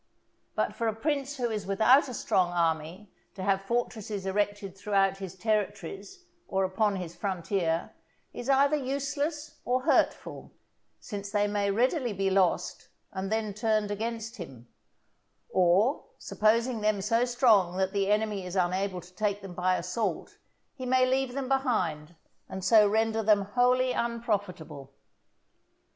But 0.55 0.73
for 0.73 0.87
a 0.87 0.95
prince 0.95 1.37
who 1.37 1.51
is 1.51 1.67
without 1.67 2.09
a 2.09 2.15
strong 2.15 2.49
army 2.51 3.11
to 3.35 3.43
have 3.43 3.61
fortresses 3.61 4.25
erected 4.25 4.75
throughout 4.75 5.17
his 5.17 5.35
territories, 5.35 6.23
or 6.47 6.63
upon 6.63 6.95
his 6.95 7.15
frontier, 7.15 7.91
is 8.33 8.49
either 8.49 8.75
useless 8.75 9.59
or 9.63 9.83
hurtful, 9.83 10.53
since 10.99 11.29
they 11.29 11.45
may 11.45 11.69
readily 11.69 12.13
be 12.13 12.31
lost 12.31 12.87
and 13.11 13.31
then 13.31 13.53
turned 13.53 13.91
against 13.91 14.37
him; 14.37 14.67
or, 15.51 16.05
supposing 16.17 16.81
them 16.81 16.99
so 16.99 17.23
strong 17.23 17.77
that 17.77 17.91
the 17.93 18.09
enemy 18.11 18.43
is 18.43 18.55
unable 18.55 19.01
to 19.01 19.13
take 19.13 19.43
them 19.43 19.53
by 19.53 19.75
assault, 19.75 20.39
he 20.73 20.87
may 20.87 21.05
leave 21.05 21.33
them 21.35 21.47
behind, 21.47 22.15
and 22.49 22.65
so 22.65 22.87
render 22.89 23.21
them 23.21 23.43
wholly 23.53 23.91
unprofitable. 23.91 24.91